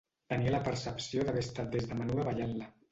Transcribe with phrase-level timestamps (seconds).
[0.33, 2.77] Tenia la percepció d’haver estat des de menuda ballant-la.